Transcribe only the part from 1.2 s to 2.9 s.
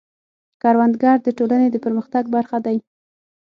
د ټولنې د پرمختګ برخه دی